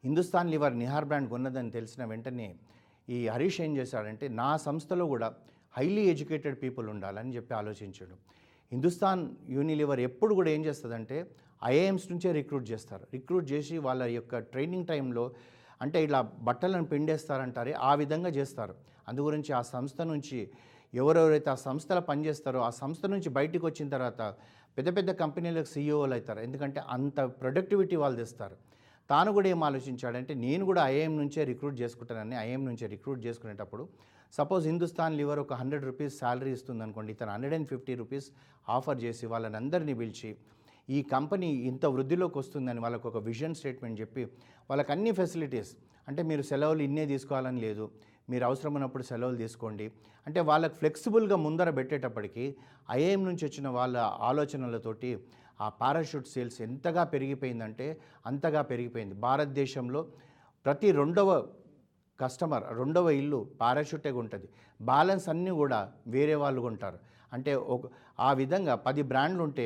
హిందుస్థాన్ 0.04 0.50
లివర్ 0.54 0.76
నిహార్ 0.82 1.08
బ్రాండ్ 1.10 1.30
కొన్నదని 1.34 1.72
తెలిసిన 1.78 2.04
వెంటనే 2.12 2.48
ఈ 3.16 3.18
హరీష్ 3.34 3.60
ఏం 3.66 3.72
చేశాడంటే 3.78 4.26
నా 4.42 4.50
సంస్థలో 4.68 5.06
కూడా 5.14 5.28
హైలీ 5.78 6.04
ఎడ్యుకేటెడ్ 6.14 6.58
పీపుల్ 6.64 6.88
ఉండాలని 6.90 7.36
చెప్పి 7.36 7.54
ఆలోచించాడు. 7.54 8.16
హిందుస్థాన్ 8.72 9.24
యూనిలివర్ 9.50 10.00
ఎప్పుడు 10.00 10.34
కూడా 10.36 10.50
ఏం 10.56 10.66
చేస్తుందంటే 10.66 11.18
ఐఏఎమ్స్ 11.66 12.08
నుంచే 12.12 12.32
రిక్రూట్ 12.32 12.66
చేస్తారు. 12.72 13.04
రిక్రూట్ 13.14 13.52
చేసి 13.52 13.78
వాళ్ళ 13.78 14.04
యొక్క 14.04 14.40
ట్రైనింగ్ 14.54 14.88
టైంలో 14.88 15.26
అంటే 15.82 16.04
ఇలా 16.04 16.22
బట్టలను 16.48 16.86
పిండేస్తారంటారే 16.86 17.74
ఆ 17.90 17.94
విధంగా 17.94 18.30
చేస్తారు. 18.30 18.76
అందుగురించి 19.08 19.52
ఆ 19.54 19.62
సంస్థ 19.74 20.02
నుంచి 20.02 20.40
ఎవరెవరైతే 20.94 21.50
ఆ 21.50 21.58
సంస్థలో 21.68 22.02
పనిచేస్తారో 22.02 22.60
ఆ 22.60 22.70
సంస్థ 22.82 23.06
నుంచి 23.06 23.30
బయటికి 23.30 23.64
వచ్చిన 23.66 23.88
తర్వాత 23.90 24.22
పెద్ద 24.78 24.90
పెద్ద 24.98 25.12
కంపెనీలకు 25.12 25.70
సీఈఓలు 25.74 26.14
అవుతారు. 26.14 26.40
ఎందుకంటే 26.40 26.80
అంత 26.96 27.20
ప్రొడక్టివిటీ 27.42 27.96
వాళ్ళు 27.96 28.18
తెస్తారు. 28.18 28.56
తాను 29.10 29.30
కూడా 29.32 29.48
ఏం 29.50 29.62
ఆలోచించాడంటే 29.64 30.34
నేను 30.34 30.64
కూడా 30.66 30.82
ఐఏఎం 30.88 31.18
నుంచే 31.18 31.44
రిక్రూట్ 31.44 31.82
చేసుకుంటానని 31.82 32.36
ఐఏఎం 32.36 32.66
నుంచే 32.66 32.88
రిక్రూట్ 32.88 33.26
చేసుకునేటప్పుడు 33.26 33.84
సపోజ్ 34.34 34.66
హిందుస్థాన్ 34.68 35.16
లివర్ 35.16 35.40
ఒక 35.40 35.54
హండ్రెడ్ 35.54 35.86
రూపీస్ 35.86 36.16
శాలరీ 36.20 36.52
ఇస్తుంది 36.52 36.84
అనుకోండి 36.84 37.12
ఇతను 37.12 37.32
hundred 37.32 37.54
and 37.54 37.68
fifty 37.68 37.94
rupees 37.96 38.28
offer 38.68 39.00
చేసి 39.04 39.26
వాళ్ళని 39.26 39.56
అందరినీ 39.56 39.94
పిలిచి 39.94 40.30
ఈ 40.90 41.00
కంపెనీ 41.04 41.48
ఇంత 41.70 41.86
వృద్ధిలోకి 41.86 42.38
వస్తుందని 42.38 42.80
వాళ్ళకు 42.80 43.08
ఒక 43.08 43.20
విజన్ 43.24 43.56
స్టేట్మెంట్ 43.56 43.98
చెప్పి 44.02 44.24
వాళ్ళకి 44.70 44.92
అన్ని 44.92 45.12
ఫెసిలిటీస్ 45.12 45.72
అంటే 46.08 46.22
మీరు 46.24 46.42
సెలవులు 46.42 46.82
ఇన్నే 46.82 47.06
తీసుకోవాలని 47.06 47.62
లేదు 47.62 47.86
మీరు 48.30 48.44
అవసరం 48.46 48.74
ఉన్నప్పుడు 48.74 49.04
సెలవులు 49.04 49.38
తీసుకోండి 49.38 49.86
అంటే 50.28 50.40
వాళ్ళకి 50.42 50.76
ఫ్లెక్సిబుల్గా 50.76 51.36
ముందర 51.38 51.70
పెట్టేటప్పటికి 51.70 52.46
ఐఏఎం 52.92 53.22
నుంచి 53.26 53.44
వచ్చిన 53.46 53.68
వాళ్ళ 53.70 53.98
ఆలోచనలతోటి 54.30 55.12
ఆ 55.62 55.70
పారాషూట్ 55.82 56.28
సేల్స్ 56.28 56.62
ఎంతగా 56.62 57.04
పెరిగిపోయిందంటే 57.04 57.86
అంతగా 58.26 58.62
పెరిగిపోయింది. 58.62 59.16
భారతదేశంలో 59.28 60.02
ప్రతి 60.66 60.90
రెండవ 60.92 61.30
కస్టమర్ 62.22 62.64
రెండవ 62.80 63.10
ఇల్లు 63.22 63.40
పారాషూటేగా 63.62 64.20
ఉంటుంది 64.24 64.48
బ్యాలెన్స్ 64.80 65.28
అన్నీ 65.34 65.52
కూడా 65.62 65.80
వేరే 66.16 66.36
వాళ్ళు 66.44 66.62
కొంటారు. 66.66 67.00
అంటే 67.36 67.52
ఒక 67.76 67.84
ఆ 68.28 68.32
విధంగా 68.42 68.74
పది 68.88 69.02
బ్రాండ్లు 69.12 69.42
ఉంటే 69.48 69.66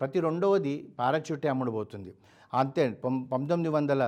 ప్రతి 0.00 0.18
రెండవది 0.26 0.74
పారాచూటే 0.98 1.48
అమ్ముడుపోతుంది 1.54 2.12
అంతే 2.52 2.84
పం 3.04 3.14
పంతొమ్మిది 3.32 3.70
వందల 3.76 4.02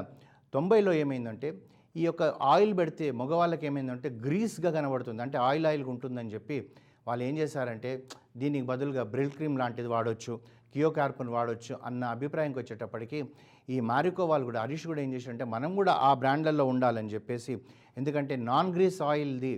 తొంభైలో 0.54 0.92
ఏమైందంటే 1.02 1.48
ఈ 1.94 2.02
యొక్క 2.06 2.22
ఆయిల్ 2.52 2.72
పెడితే 2.78 3.06
మగవాళ్ళకి 3.20 3.64
ఏమైందంటే 3.68 4.08
గ్రీస్గా 4.24 4.70
కనబడుతుంది. 4.76 5.20
అంటే 5.24 5.36
ఆయిల్ 5.48 5.66
ఆయిల్గా 5.70 5.90
ఉంటుందని 5.94 6.32
చెప్పి 6.34 6.56
వాళ్ళు 7.08 7.22
ఏం 7.28 7.34
చేశారంటే 7.40 7.90
దీనికి 8.42 8.66
బదులుగా 8.70 9.02
బ్రిల్ 9.12 9.34
క్రీమ్ 9.36 9.56
లాంటిది 9.62 9.88
వాడొచ్చు 9.94 10.34
కియోకార్పన్ 10.74 11.30
వాడవచ్చు 11.36 11.36
వాడొచ్చు 11.36 11.74
అన్న 11.88 12.04
అభిప్రాయంకి 12.14 12.58
వచ్చేటప్పటికి 12.62 13.18
ఈ 13.68 13.78
మారికో 13.90 14.24
వాళ్ళు 14.26 14.44
కూడా 14.44 14.60
హరీష్ 14.62 14.84
కూడా 14.86 15.00
ఏం 15.02 15.10
చేశారంటే 15.14 15.46
మనం 15.54 15.70
కూడా 15.74 15.92
ఆ 16.02 16.10
బ్రాండ్లలో 16.14 16.64
ఉండాలని 16.72 17.12
చెప్పేసి 17.14 17.54
ఎందుకంటే 17.96 18.34
నాన్ 18.48 18.72
గ్రీస్ 18.74 19.00
ఆయిల్ది 19.02 19.54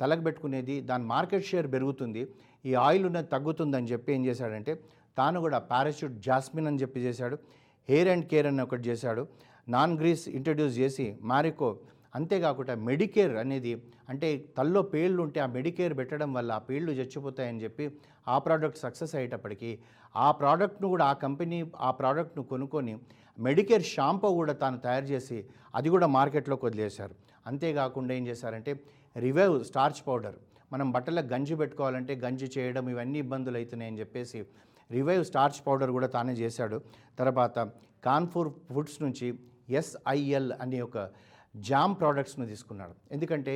తలకు 0.00 0.22
పెట్టుకునేది 0.22 0.74
దాని 0.90 1.04
మార్కెట్ 1.06 1.46
షేర్ 1.46 1.68
పెరుగుతుంది 1.72 2.22
ఈ 2.64 2.74
ఆయిల్ 2.80 3.04
ఉన్నది 3.06 3.28
తగ్గుతుందని 3.28 3.88
చెప్పి 3.92 4.10
ఏం 4.12 4.22
చేశాడంటే 4.26 4.72
తాను 5.16 5.38
కూడా 5.40 5.58
పారాషూట్ 5.70 6.18
జాస్మిన్ 6.26 6.68
అని 6.70 6.80
చెప్పి 6.82 7.00
చేశాడు 7.02 7.36
హెయిర్ 7.88 8.10
అండ్ 8.12 8.26
కేర్ 8.26 8.48
అని 8.50 8.62
ఒకటి 8.62 8.84
చేశాడు 8.88 9.22
నాన్ 9.68 9.94
గ్రీస్ 9.98 10.26
ఇంట్రడ్యూస్ 10.30 10.76
చేసి 10.78 11.06
మారికో 11.22 11.68
అంతేకాకుండా 12.14 12.74
మెడికేర్ 12.86 13.34
అనేది 13.36 13.72
అంటే 14.08 14.28
తల్లో 14.56 14.80
పేళ్ళు 14.92 15.20
ఉంటే 15.22 15.38
ఆ 15.40 15.48
మెడికేర్ 15.48 15.92
పెట్టడం 15.98 16.30
వల్ల 16.34 16.50
ఆ 16.52 16.62
పేళ్ళు 16.68 16.92
చచ్చిపోతాయని 16.92 17.62
చెప్పి 17.64 17.84
ఆ 18.26 18.36
ప్రోడక్ట్ 18.38 18.80
సక్సెస్ 18.84 19.14
అయ్యేటప్పటికీ 19.14 19.70
ఆ 20.14 20.28
ప్రోడక్ట్ను 20.40 20.88
కూడా 20.88 21.04
ఆ 21.04 21.14
కంపెనీ 21.22 21.58
ఆ 21.80 21.90
ప్రోడక్ట్ను 22.00 22.42
కొనుక్కొని 22.44 22.94
మెడికేర్ 23.46 23.84
షాంపూ 23.94 24.28
కూడా 24.40 24.54
తాను 24.62 24.78
తయారు 24.86 25.06
చేసి 25.12 25.38
అది 25.78 25.88
కూడా 25.94 26.06
మార్కెట్లోకి 26.18 26.64
వదిలేశారు. 26.68 27.14
అంతేకాకుండా 27.48 28.12
ఏం 28.18 28.24
చేశారంటే 28.30 28.72
రివైవ్ 29.16 29.54
స్టార్చ్ 29.68 30.00
పౌడర్. 30.08 30.38
మనం 30.72 30.86
బట్టలకు 30.96 31.28
గంజి 31.34 31.54
పెట్టుకోవాలంటే 31.60 32.12
గంజి 32.24 32.48
చేయడం 32.56 32.84
ఇవన్నీ 32.94 33.18
ఇబ్బందులు 33.24 33.58
అవుతున్నాయని 33.60 34.00
చెప్పేసి 34.02 34.40
రివైవ్ 34.90 35.24
స్టార్చ్ 35.30 35.60
పౌడర్ 35.66 35.92
కూడా 35.96 36.08
తానే 36.16 36.34
చేశాడు. 36.42 36.76
తర్వాత 37.18 37.58
కాన్ఫూర్ 38.08 38.50
ఫుడ్స్ 38.74 38.98
నుంచి 39.04 39.26
ఎస్ఐఎల్ 39.80 40.50
అనే 40.64 40.78
ఒక 40.88 40.98
జామ్ 41.68 41.94
ప్రోడక్ట్స్ను 42.00 42.46
తీసుకున్నాడు. 42.52 42.94
ఎందుకంటే 43.16 43.54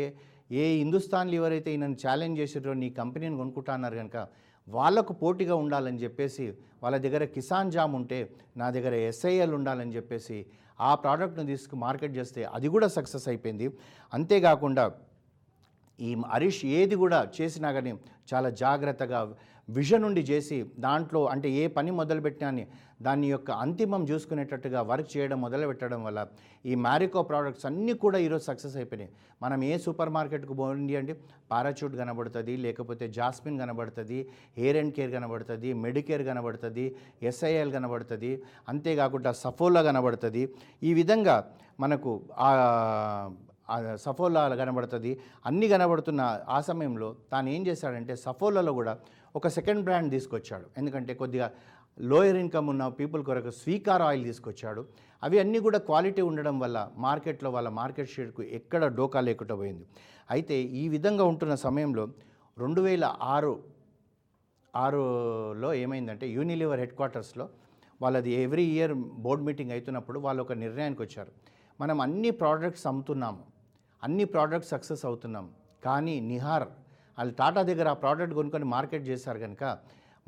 ఏ 0.61 0.65
హిందుస్థాన్లు 0.81 1.35
ఎవరైతే 1.41 1.69
ఈయనను 1.75 1.99
ఛాలెంజ్ 2.05 2.41
చేసారో 2.41 2.73
నీ 2.81 2.89
కంపెనీని 3.01 3.37
కొనుక్కుంటా 3.41 3.73
అన్నారు 3.77 3.97
కనుక 4.01 4.19
వాళ్ళకు 4.69 5.13
పోటీగా 5.13 5.57
ఉండాలని 5.65 6.03
చెప్పేసి 6.05 6.45
వాళ్ళ 6.83 6.97
దగ్గర 6.97 7.25
కిసాన్ 7.35 7.73
జామ్ 7.75 7.95
ఉంటే 7.95 8.19
నా 8.57 8.67
దగ్గర 8.71 8.95
ఎస్ఐఎల్ 9.11 9.55
ఉండాలని 9.59 9.95
చెప్పేసి 9.97 10.39
ఆ 10.81 10.93
ప్రోడక్ట్ను 11.03 11.45
తీసుకు 11.47 11.75
మార్కెట్ 11.77 12.15
చేస్తే 12.19 12.41
అది 12.57 12.69
కూడా 12.75 12.87
సక్సెస్ 12.97 13.27
అయిపోయింది. 13.29 13.67
అంతేకాకుండా 14.13 14.85
ఈ 15.99 16.11
హరీష్ 16.33 16.63
ఏది 16.79 16.97
కూడా 17.03 17.19
చేసినా 17.37 17.69
కానీ 17.73 17.93
చాలా 18.33 18.49
జాగ్రత్తగా 18.63 19.21
విజన్ 19.69 20.03
నుండి 20.05 20.23
చేసి 20.31 20.57
దాంట్లో 20.85 21.21
అంటే 21.33 21.49
ఏ 21.61 21.63
పని 21.77 21.91
మొదలుపెట్టినా 22.01 22.49
అని 22.53 22.65
దాని 23.07 23.27
యొక్క 23.33 23.51
అంతిమం 23.65 24.03
చూసుకునేటట్టుగా 24.11 24.81
వర్క్ 24.91 25.09
చేయడం 25.15 25.39
మొదలుపెట్టడం 25.45 26.01
వల్ల 26.07 26.21
ఈ 26.71 26.75
మ్యారికో 26.87 27.23
ప్రోడక్ట్స్ 27.31 27.67
అన్నీ 27.71 27.95
కూడా 28.05 28.19
ఈరోజు 28.27 28.45
సక్సెస్ 28.51 28.77
అయిపోయినాయి. 28.81 29.11
మనం 29.45 29.59
ఏ 29.71 29.73
సూపర్ 29.85 30.13
మార్కెట్కు 30.17 30.55
పోండి 30.61 30.95
అంటే 31.01 31.15
పారాచూట్ 31.53 31.97
కనబడుతుంది 32.03 32.55
లేకపోతే 32.67 33.07
జాస్మిన్ 33.17 33.59
కనబడుతుంది 33.63 34.19
హెయిర్ 34.61 34.79
అండ్ 34.83 34.95
కేర్ 34.99 35.13
కనబడుతుంది 35.17 35.71
మెడికేర్ 35.85 36.25
కనబడుతుంది 36.31 36.87
ఎస్ఐఎల్ 37.31 37.73
కనబడుతుంది 37.77 38.33
అంతేకాకుండా 38.73 39.33
సఫోలా 39.43 39.83
కనబడుతుంది. 39.89 40.45
ఈ 40.89 40.93
విధంగా 41.01 41.37
మనకు 41.85 42.11
సఫోలా 43.97 44.49
కనబడుతుంది. 44.49 45.21
అన్నీ 45.47 45.69
కనబడుతున్న 45.69 46.41
ఆ 46.49 46.61
సమయంలో 46.61 47.17
తాను 47.33 47.49
ఏం 47.49 47.67
చేశాడంటే 47.67 48.17
సఫోలాలో 48.17 48.73
కూడా 48.73 48.99
ఒక 49.37 49.49
సెకండ్ 49.49 49.85
బ్రాండ్ 49.85 50.11
తీసుకొచ్చాడు. 50.11 50.67
ఎందుకంటే 50.79 51.15
కొద్దిగా 51.15 51.53
లోయర్ 52.01 52.37
ఇన్కమ్ 52.37 52.69
ఉన్న 52.69 52.89
పీపుల్ 52.89 53.25
కొరకు 53.25 53.51
స్వీకార్ 53.51 54.03
ఆయిల్ 54.03 54.25
తీసుకొచ్చాడు. 54.25 54.85
అవి 55.23 55.39
అన్నీ 55.39 55.59
కూడా 55.61 55.79
క్వాలిటీ 55.79 56.23
ఉండడం 56.23 56.59
వల్ల 56.61 56.91
మార్కెట్లో 56.97 57.51
వాళ్ళ 57.51 57.69
మార్కెట్ 57.69 58.11
షేర్కు 58.11 58.43
ఎక్కడ 58.43 58.87
డోకా 58.87 59.21
లేకుండా 59.21 59.55
పోయింది. 59.55 59.87
అయితే 60.31 60.63
ఈ 60.63 60.89
విధంగా 60.89 61.25
ఉంటున్న 61.25 61.55
సమయంలో 61.55 62.09
రెండు 62.59 62.81
వేల 62.81 63.17
ఆరు 63.23 63.63
ఆరులో 64.77 65.75
ఏమైందంటే 65.75 66.29
యూనిలివర్ 66.29 66.81
హెడ్ 66.81 66.93
క్వార్టర్స్లో 66.93 67.49
వాళ్ళది 68.03 68.31
ఎవ్రీ 68.31 68.65
ఇయర్ 68.65 68.95
బోర్డ్ 68.95 69.45
మీటింగ్ 69.45 69.71
అవుతున్నప్పుడు 69.71 70.19
వాళ్ళు 70.19 70.43
ఒక 70.43 70.53
నిర్ణయానికి 70.53 71.03
వచ్చారు. 71.03 71.33
మనం 71.81 72.01
అన్ని 72.01 72.31
ప్రోడక్ట్స్ 72.31 72.87
అమ్ముతున్నాము. 72.87 73.54
అన్ని 74.05 74.25
ప్రోడక్ట్స్ 74.25 74.71
సక్సెస్ 74.71 75.05
అవుతున్నాం. 75.05 75.47
కానీ 75.85 76.21
నిహార్ 76.21 76.67
వాళ్ళు 77.19 77.35
టాటా 77.35 77.63
దగ్గర 77.63 77.89
ఆ 77.89 77.93
ప్రోడక్ట్ 77.93 78.35
కొనుక్కొని 78.35 78.65
మార్కెట్ 78.65 79.05
చేశారు 79.09 79.39
కనుక 79.39 79.79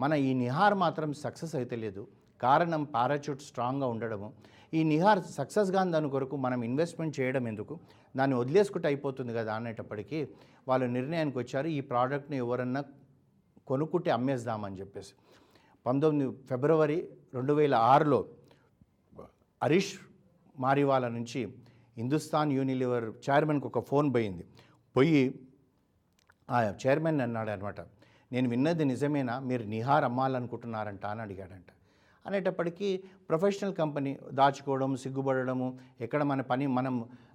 మన 0.00 0.12
ఈ 0.28 0.34
నిహార్ 0.34 0.74
మాత్రం 0.74 1.12
సక్సెస్ 1.12 1.54
అయితే 1.54 1.76
లేదు. 1.76 2.08
కారణం 2.42 2.84
పారాచూట్ 2.84 3.42
స్ట్రాంగ్గా 3.42 3.86
ఉండడము. 3.86 4.28
ఈ 4.74 4.82
నిహార్ 4.82 5.20
సక్సెస్ 5.38 5.70
కాని 5.70 5.92
దాని 5.92 6.10
కొరకు 6.10 6.36
మనం 6.36 6.62
ఇన్వెస్ట్మెంట్ 6.64 7.20
చేయడం 7.20 7.48
ఎందుకు? 7.48 7.78
దాన్ని 8.16 8.36
వదిలేసుకుంటే 8.36 8.88
అయిపోతుంది 8.88 9.34
కదా 9.34 9.54
అనేటప్పటికీ 9.54 10.28
వాళ్ళు 10.68 10.86
నిర్ణయానికి 10.86 11.38
వచ్చారు. 11.38 11.66
ఈ 11.66 11.80
ప్రోడక్ట్ని 11.80 12.36
ఎవరన్నా 12.36 12.82
కొనుక్కుంటే 13.66 14.10
అమ్మేద్దామని 14.10 14.80
చెప్పేసి. 14.80 15.12
పంతొమ్మిది 15.86 16.26
ఫిబ్రవరి 16.46 16.98
రెండు 17.34 17.52
వేల 17.52 17.74
ఆరులో 17.74 18.20
హరీష్ 19.62 19.94
మారివాల 20.58 21.08
నుంచి 21.08 21.40
హిందుస్థాన్ 21.98 22.52
యూనిలివర్ 22.52 23.04
చైర్మన్కి 23.30 23.66
ఒక 23.66 23.78
ఫోన్ 23.78 24.14
పోయింది. 24.14 24.44
పోయి 24.96 25.40
ఆ 26.50 26.72
చైర్మన్ 26.86 27.20
అన్నాడు 27.20 27.50
అనమాట 27.50 27.80
నేను 28.32 28.48
విన్నది 28.48 28.84
నిజమేనా? 28.84 29.38
మీరు 29.38 29.62
నిహార్ 29.62 30.04
అమ్మాలనుకుంటున్నారంట 30.04 31.06
అని 31.06 31.20
అడిగాడంట. 31.20 31.70
అనేటప్పటికీ 32.26 33.02
ప్రొఫెషనల్ 33.28 33.74
కంపెనీ 33.74 34.18
దాచుకోవడం 34.32 34.96
సిగ్గుపడడము 34.96 35.78
ఎక్కడ 36.00 36.22
మన 36.22 36.40
పని 36.40 36.66
మనం 36.66 36.94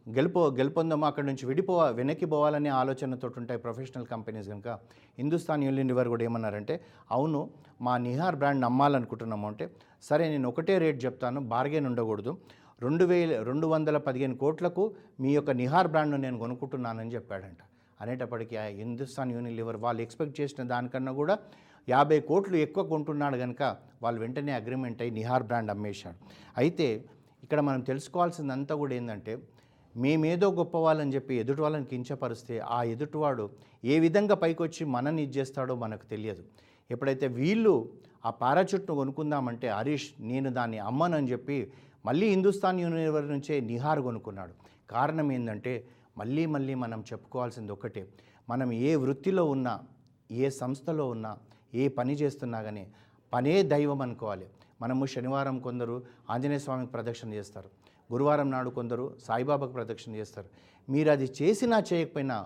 గెలుపో 0.10 0.48
గెలుపొందామో 0.50 1.06
అక్కడ 1.08 1.24
నుంచి 1.24 1.46
విడిపో 1.46 1.76
వెనక్కి 2.00 2.26
పోవాలనే 2.26 2.70
ఆలోచనతో 2.70 3.32
ఉంటాయి 3.38 3.60
ప్రొఫెషనల్ 3.60 4.08
కంపెనీస్ 4.08 4.48
కనుక. 4.48 4.68
హిందుస్థాన్ 5.18 5.64
యూనిలివర్ 5.64 6.10
కూడా 6.10 6.24
ఏమన్నారంటే 6.24 6.76
అవును 7.12 7.50
మా 7.82 7.98
నిహార్ 7.98 8.36
బ్రాండ్ 8.36 8.62
నమ్మాలనుకుంటున్నాము 8.62 9.48
అంటే 9.48 9.70
సరే 10.04 10.30
నేను 10.30 10.50
ఒకటే 10.50 10.78
రేట్ 10.78 11.06
చెప్తాను 11.06 11.42
బార్గెన్ 11.42 11.86
ఉండకూడదు. 11.86 12.38
రెండు 12.84 13.06
వేల 13.12 13.32
రెండు 13.48 13.68
వందల 13.68 13.98
పదిహేను 14.06 14.36
కోట్లకు 14.44 14.84
మీ 15.24 15.32
యొక్క 15.34 15.52
నిహార్ 15.60 15.90
బ్రాండ్ను 15.94 16.18
నేను 16.18 16.38
కొనుక్కుంటున్నానని 16.44 17.12
చెప్పాడంట. 17.16 17.62
అనేటప్పటికీ 18.02 18.56
ఆ 18.62 18.64
హిందుస్థాన్ 18.80 19.32
యూనిలివర్ 19.36 19.78
వాళ్ళు 19.84 20.02
ఎక్స్పెక్ట్ 20.06 20.36
చేసిన 20.42 20.64
దానికన్నా 20.72 21.12
కూడా 21.12 21.36
యాభై 21.88 22.20
కోట్లు 22.30 22.58
ఎక్కువ 22.58 22.84
కొంటున్నాడు 22.84 23.38
కనుక 23.38 23.62
వాళ్ళు 24.04 24.20
వెంటనే 24.22 24.54
అగ్రిమెంట్ 24.60 25.02
అయ్యి 25.02 25.14
నిహార్ 25.20 25.44
బ్రాండ్ 25.44 25.72
అమ్మేశాడు. 25.74 26.18
అయితే 26.58 26.88
ఇక్కడ 27.44 27.60
మనం 27.60 27.82
తెలుసుకోవాల్సిందంతా 27.92 28.76
కూడా 28.76 28.96
ఏంటంటే 28.96 29.36
మేమేదో 29.96 30.48
గొప్ప 30.52 30.78
వాళ్ళని 30.78 31.14
చెప్పి 31.16 31.36
ఎదుటి 31.44 31.62
వాళ్ళని 31.62 31.86
కించపరిస్తే 31.86 32.58
ఆ 32.78 32.84
ఎదుటివాడు 32.94 33.46
ఏ 33.94 33.96
విధంగా 34.00 34.36
పైకొచ్చి 34.36 34.84
మనని 34.96 35.24
ఇచ్చేస్తాడో 35.24 35.76
మనకు 35.76 36.06
తెలియదు. 36.14 36.44
ఎప్పుడైతే 36.90 37.28
వీళ్ళు 37.40 37.74
ఆ 38.26 38.30
పారాచుట్ను 38.42 38.96
కొనుక్కుందామంటే 38.96 39.68
హరీష్ 39.68 40.10
నేను 40.32 40.50
దాన్ని 40.50 40.80
అమ్మనని 40.90 41.30
చెప్పి 41.32 41.58
మళ్ళీ 42.06 42.28
హిందుస్థాన్ 42.28 42.80
యూనివర్ 42.80 43.28
నుంచే 43.28 43.60
నిహార్ 43.60 44.02
కొనుక్కున్నాడు. 44.02 44.54
కారణం 44.90 45.32
ఏంటంటే 45.32 45.74
మళ్ళీ 46.18 46.46
మళ్ళీ 46.46 46.74
మనం 46.76 47.04
చెప్పుకోవాల్సింది 47.14 47.72
ఒకటే 47.72 48.08
మనం 48.50 48.72
ఏ 48.72 48.96
వృత్తిలో 48.96 49.46
ఉన్నా 49.46 49.80
ఏ 50.32 50.50
సంస్థలో 50.50 51.10
ఉన్నా 51.10 51.38
ఏ 51.74 51.88
పని 51.88 52.14
చేస్తున్నా 52.14 52.62
కానీ 52.62 52.84
పనే 53.34 53.64
దైవం 53.64 54.02
అనుకోవాలి. 54.02 54.48
మనము 54.82 55.06
శనివారం 55.06 55.60
కొందరు 55.60 56.04
ఆంజనేయ 56.30 56.60
స్వామికి 56.60 56.92
ప్రదక్షిణ 56.92 57.34
చేస్తారు. 57.34 57.70
గురువారం 58.12 58.52
నాడు 58.52 58.70
కొందరు 58.70 59.16
సాయిబాబాకు 59.24 59.72
ప్రదక్షిణ 59.72 60.16
చేస్తారు. 60.16 60.50
మీరు 60.90 61.10
అది 61.12 61.28
చేసినా 61.42 61.84
చేయకపోయినా 61.94 62.38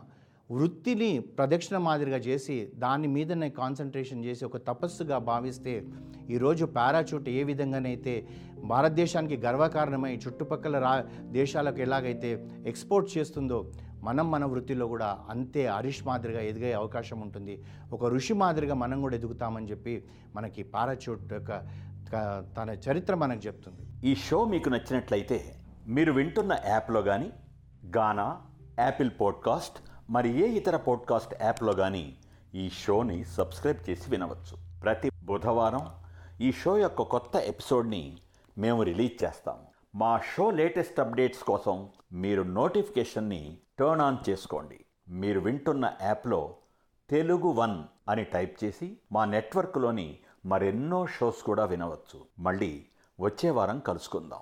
వృత్తిని 0.52 1.20
ప్రదక్షిణ 1.20 1.78
మాదిరిగా 1.78 2.18
చేసి 2.18 2.72
దాని 2.76 3.08
మీదనే 3.08 3.50
కాన్సన్ట్రేషన్ 3.50 4.26
చేసి 4.26 4.46
ఒక 4.46 4.58
తపస్సుగా 4.58 5.18
భావిస్తే 5.18 5.86
ఈరోజు 6.30 6.66
పారాచూట్ 6.66 7.30
ఏ 7.30 7.44
విధంగానైతే 7.44 8.28
భారతదేశానికి 8.64 9.38
గర్వకారణమై 9.38 10.16
చుట్టుపక్కల 10.16 10.78
రా 10.80 11.06
దేశాలకు 11.22 11.80
ఎలాగైతే 11.80 12.48
ఎక్స్పోర్ట్ 12.66 13.18
చేస్తుందో 13.18 13.72
మనం 14.04 14.32
మన 14.32 14.46
వృత్తిలో 14.46 14.88
కూడా 14.88 15.20
అంతే 15.30 15.68
హరీష్ 15.68 16.08
మాదిరిగా 16.08 16.42
ఎదిగే 16.42 16.74
అవకాశం 16.74 17.22
ఉంటుంది. 17.22 17.64
ఒక 17.94 18.06
ఋషి 18.06 18.34
మాదిరిగా 18.34 18.74
మనం 18.74 19.02
కూడా 19.02 19.16
ఎదుగుతామని 19.16 19.70
చెప్పి 19.72 20.06
మనకి 20.36 20.64
పారాచూట్ 20.64 21.34
యొక్క 21.34 21.52
తన 22.58 22.70
చరిత్ర 22.90 23.16
మనకు 23.16 23.48
చెప్తుంది. 23.48 24.10
ఈ 24.10 24.16
షో 24.16 24.46
మీకు 24.46 24.70
నచ్చినట్లయితే 24.70 25.56
మీరు 25.88 26.14
వింటున్న 26.14 26.58
యాప్లో 26.68 27.02
కానీ 27.02 27.30
గానా 27.98 28.42
యాపిల్ 28.80 29.10
పాడ్కాస్ట్ 29.22 29.78
మరి 30.10 30.30
ఏ 30.30 30.48
ఇతర 30.48 30.78
పాడ్కాస్ట్ 30.78 31.44
యాప్లో 31.44 31.74
కానీ 31.74 32.18
ఈ 32.56 32.70
షోని 32.70 33.26
సబ్స్క్రైబ్ 33.26 33.90
చేసి 33.90 34.10
వినవచ్చు. 34.10 34.82
ప్రతి 34.84 35.12
బుధవారం 35.24 35.92
ఈ 36.42 36.52
షో 36.52 36.78
యొక్క 36.78 37.02
కొత్త 37.02 37.36
ఎపిసోడ్ని 37.36 38.18
మేము 38.58 38.84
రిలీజ్ 38.84 39.24
చేస్తాము 39.24 39.68
మా 39.96 40.20
షో 40.20 40.52
లేటెస్ట్ 40.52 41.00
అప్డేట్స్ 41.00 41.44
కోసం 41.44 41.90
మీరు 42.14 42.42
నోటిఫికేషన్ని 42.42 43.58
టర్న్ 43.80 44.02
ఆన్ 44.02 44.30
చేసుకోండి. 44.30 44.86
మీరు 45.10 45.40
వింటున్న 45.40 45.94
యాప్లో 46.02 46.56
తెలుగు 47.10 47.48
వన్ 47.48 47.84
అని 48.10 48.24
టైప్ 48.24 48.64
చేసి 48.64 48.98
మా 49.12 49.26
నెట్వర్క్లోని 49.26 50.18
మరెన్నో 50.46 51.08
షోస్ 51.08 51.44
కూడా 51.44 51.66
వినవచ్చు. 51.66 52.26
మళ్ళీ 52.40 52.86
వచ్చే 53.20 53.50
వారం 53.50 53.80
కలుసుకుందాం. 53.80 54.40